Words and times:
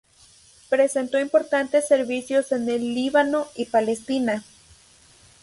Prestó 0.67 1.19
importantes 1.19 1.87
servicios 1.87 2.51
en 2.53 2.67
el 2.69 2.95
Líbano 2.95 3.47
y 3.55 3.65
Palestina. 3.65 4.43